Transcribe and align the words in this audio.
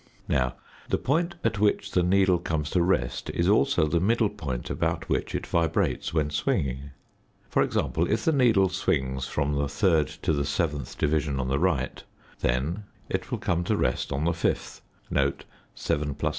Now 0.27 0.55
the 0.89 0.97
point 0.97 1.35
at 1.43 1.59
which 1.59 1.91
the 1.91 2.01
needle 2.01 2.39
comes 2.39 2.71
to 2.71 2.81
rest 2.81 3.29
is 3.35 3.47
also 3.47 3.85
the 3.85 3.99
middle 3.99 4.31
point 4.31 4.71
about 4.71 5.07
which 5.09 5.35
it 5.35 5.45
vibrates 5.45 6.11
when 6.11 6.31
swinging. 6.31 6.89
For 7.51 7.61
example, 7.61 8.09
if 8.09 8.25
the 8.25 8.31
needle 8.31 8.67
swings 8.69 9.27
from 9.27 9.53
the 9.53 9.69
third 9.69 10.07
to 10.23 10.33
the 10.33 10.43
seventh 10.43 10.97
division 10.97 11.39
on 11.39 11.49
the 11.49 11.59
right 11.59 12.03
then 12.39 12.85
[(7+3)/2] 13.11 13.15
it 13.15 13.29
will 13.29 13.37
come 13.37 13.63
to 13.65 13.77
rest 13.77 14.11
on 14.11 14.23
the 14.25 14.33
fifth. 14.33 14.81